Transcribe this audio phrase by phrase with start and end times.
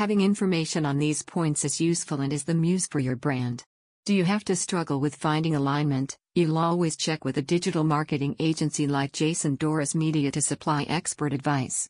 [0.00, 3.62] Having information on these points is useful and is the muse for your brand.
[4.06, 6.16] Do you have to struggle with finding alignment?
[6.34, 11.34] You'll always check with a digital marketing agency like Jason Doris Media to supply expert
[11.34, 11.86] advice.